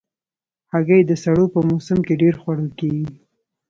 هګۍ 0.71 1.01
د 1.05 1.11
سړو 1.23 1.45
په 1.53 1.59
موسم 1.69 1.99
کې 2.07 2.13
ډېر 2.21 2.33
خوړل 2.41 2.69
کېږي. 2.79 3.05